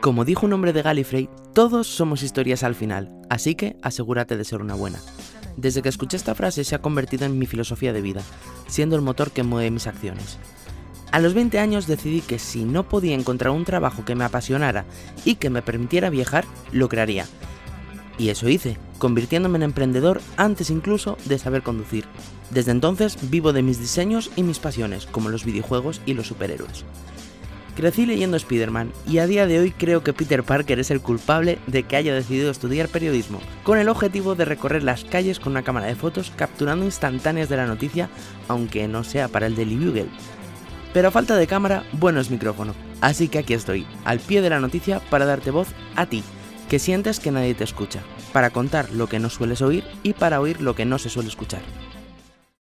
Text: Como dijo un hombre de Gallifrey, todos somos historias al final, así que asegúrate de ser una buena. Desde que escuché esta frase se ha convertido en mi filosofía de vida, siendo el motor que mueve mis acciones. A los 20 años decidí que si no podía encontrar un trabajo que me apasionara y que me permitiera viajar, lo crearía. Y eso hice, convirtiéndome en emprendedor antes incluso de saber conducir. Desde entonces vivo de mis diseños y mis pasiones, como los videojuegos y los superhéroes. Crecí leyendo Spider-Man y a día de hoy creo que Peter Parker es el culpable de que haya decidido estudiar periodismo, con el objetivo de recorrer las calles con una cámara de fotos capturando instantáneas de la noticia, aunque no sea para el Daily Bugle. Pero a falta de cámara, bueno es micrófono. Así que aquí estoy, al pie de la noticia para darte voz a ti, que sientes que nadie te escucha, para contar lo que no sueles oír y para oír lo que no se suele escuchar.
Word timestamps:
Como 0.00 0.24
dijo 0.24 0.46
un 0.46 0.52
hombre 0.52 0.72
de 0.72 0.82
Gallifrey, 0.82 1.28
todos 1.52 1.88
somos 1.88 2.22
historias 2.22 2.62
al 2.62 2.76
final, 2.76 3.10
así 3.28 3.56
que 3.56 3.76
asegúrate 3.82 4.36
de 4.36 4.44
ser 4.44 4.60
una 4.60 4.74
buena. 4.74 5.00
Desde 5.56 5.82
que 5.82 5.88
escuché 5.88 6.16
esta 6.16 6.36
frase 6.36 6.62
se 6.62 6.76
ha 6.76 6.80
convertido 6.80 7.26
en 7.26 7.36
mi 7.36 7.46
filosofía 7.46 7.92
de 7.92 8.00
vida, 8.00 8.22
siendo 8.68 8.94
el 8.94 9.02
motor 9.02 9.32
que 9.32 9.42
mueve 9.42 9.72
mis 9.72 9.88
acciones. 9.88 10.38
A 11.10 11.18
los 11.18 11.34
20 11.34 11.58
años 11.58 11.88
decidí 11.88 12.20
que 12.20 12.38
si 12.38 12.64
no 12.64 12.88
podía 12.88 13.14
encontrar 13.14 13.50
un 13.50 13.64
trabajo 13.64 14.04
que 14.04 14.14
me 14.14 14.22
apasionara 14.22 14.84
y 15.24 15.34
que 15.34 15.50
me 15.50 15.62
permitiera 15.62 16.10
viajar, 16.10 16.44
lo 16.70 16.88
crearía. 16.88 17.26
Y 18.18 18.28
eso 18.28 18.48
hice, 18.48 18.78
convirtiéndome 18.98 19.56
en 19.56 19.64
emprendedor 19.64 20.20
antes 20.36 20.70
incluso 20.70 21.18
de 21.24 21.38
saber 21.38 21.62
conducir. 21.62 22.04
Desde 22.50 22.70
entonces 22.70 23.18
vivo 23.30 23.52
de 23.52 23.62
mis 23.62 23.80
diseños 23.80 24.30
y 24.36 24.44
mis 24.44 24.60
pasiones, 24.60 25.06
como 25.06 25.28
los 25.28 25.44
videojuegos 25.44 26.00
y 26.06 26.14
los 26.14 26.28
superhéroes. 26.28 26.84
Crecí 27.78 28.06
leyendo 28.06 28.36
Spider-Man 28.36 28.90
y 29.06 29.18
a 29.18 29.28
día 29.28 29.46
de 29.46 29.60
hoy 29.60 29.70
creo 29.70 30.02
que 30.02 30.12
Peter 30.12 30.42
Parker 30.42 30.80
es 30.80 30.90
el 30.90 31.00
culpable 31.00 31.60
de 31.68 31.84
que 31.84 31.94
haya 31.94 32.12
decidido 32.12 32.50
estudiar 32.50 32.88
periodismo, 32.88 33.38
con 33.62 33.78
el 33.78 33.88
objetivo 33.88 34.34
de 34.34 34.44
recorrer 34.44 34.82
las 34.82 35.04
calles 35.04 35.38
con 35.38 35.52
una 35.52 35.62
cámara 35.62 35.86
de 35.86 35.94
fotos 35.94 36.32
capturando 36.34 36.84
instantáneas 36.84 37.48
de 37.48 37.56
la 37.56 37.66
noticia, 37.66 38.08
aunque 38.48 38.88
no 38.88 39.04
sea 39.04 39.28
para 39.28 39.46
el 39.46 39.54
Daily 39.54 39.76
Bugle. 39.76 40.08
Pero 40.92 41.06
a 41.06 41.10
falta 41.12 41.36
de 41.36 41.46
cámara, 41.46 41.84
bueno 41.92 42.18
es 42.18 42.32
micrófono. 42.32 42.74
Así 43.00 43.28
que 43.28 43.38
aquí 43.38 43.54
estoy, 43.54 43.86
al 44.04 44.18
pie 44.18 44.40
de 44.40 44.50
la 44.50 44.58
noticia 44.58 44.98
para 44.98 45.24
darte 45.24 45.52
voz 45.52 45.68
a 45.94 46.06
ti, 46.06 46.24
que 46.68 46.80
sientes 46.80 47.20
que 47.20 47.30
nadie 47.30 47.54
te 47.54 47.62
escucha, 47.62 48.00
para 48.32 48.50
contar 48.50 48.90
lo 48.90 49.06
que 49.06 49.20
no 49.20 49.30
sueles 49.30 49.62
oír 49.62 49.84
y 50.02 50.14
para 50.14 50.40
oír 50.40 50.60
lo 50.60 50.74
que 50.74 50.84
no 50.84 50.98
se 50.98 51.10
suele 51.10 51.28
escuchar. 51.28 51.62